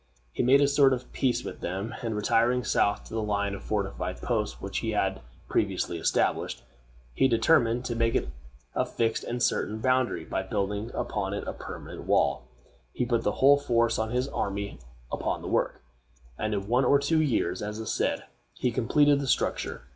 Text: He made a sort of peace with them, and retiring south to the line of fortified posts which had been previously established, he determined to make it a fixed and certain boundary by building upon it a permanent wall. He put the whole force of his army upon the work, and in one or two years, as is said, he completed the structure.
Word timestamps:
He 0.31 0.41
made 0.41 0.61
a 0.61 0.67
sort 0.67 0.93
of 0.93 1.13
peace 1.13 1.43
with 1.43 1.59
them, 1.59 1.93
and 2.01 2.15
retiring 2.15 2.63
south 2.63 3.03
to 3.03 3.13
the 3.13 3.21
line 3.21 3.53
of 3.53 3.61
fortified 3.61 4.19
posts 4.19 4.59
which 4.59 4.79
had 4.81 5.13
been 5.13 5.23
previously 5.47 5.99
established, 5.99 6.63
he 7.13 7.27
determined 7.27 7.85
to 7.85 7.95
make 7.95 8.15
it 8.15 8.29
a 8.73 8.83
fixed 8.83 9.23
and 9.23 9.43
certain 9.43 9.77
boundary 9.77 10.25
by 10.25 10.41
building 10.41 10.89
upon 10.95 11.35
it 11.35 11.47
a 11.47 11.53
permanent 11.53 12.05
wall. 12.07 12.45
He 12.91 13.05
put 13.05 13.21
the 13.21 13.33
whole 13.33 13.59
force 13.59 13.99
of 13.99 14.09
his 14.09 14.27
army 14.29 14.79
upon 15.11 15.43
the 15.43 15.47
work, 15.47 15.83
and 16.35 16.55
in 16.55 16.67
one 16.67 16.83
or 16.83 16.97
two 16.97 17.21
years, 17.21 17.61
as 17.61 17.77
is 17.77 17.93
said, 17.93 18.23
he 18.55 18.71
completed 18.71 19.19
the 19.19 19.27
structure. 19.27 19.83